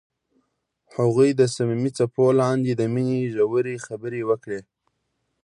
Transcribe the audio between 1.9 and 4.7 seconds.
څپو لاندې د مینې ژورې خبرې وکړې.